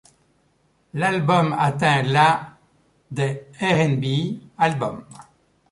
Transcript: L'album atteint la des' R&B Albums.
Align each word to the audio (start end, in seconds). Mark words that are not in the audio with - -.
L'album 0.95 1.55
atteint 1.59 2.01
la 2.01 2.57
des' 3.11 3.45
R&B 3.61 4.39
Albums. 4.57 5.05